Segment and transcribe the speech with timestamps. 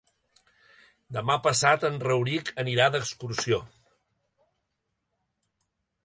[1.17, 3.59] Demà passat en Rauric anirà d'excursió.